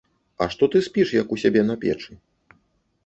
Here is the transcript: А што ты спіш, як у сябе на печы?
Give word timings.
А 0.45 0.47
што 0.53 0.69
ты 0.75 0.81
спіш, 0.87 1.13
як 1.21 1.35
у 1.37 1.39
сябе 1.43 1.61
на 1.71 1.75
печы? 1.85 2.11